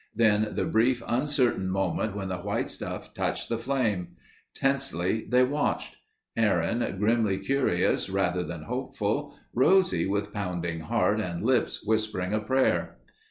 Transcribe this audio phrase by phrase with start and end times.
[0.15, 4.15] Then the brief, uncertain moment when the white stuff touched the flame.
[4.55, 5.97] Tensely they watched,
[6.35, 12.97] Aaron grimly curious rather than hopeful; Rosie with pounding heart and lips whispering a prayer.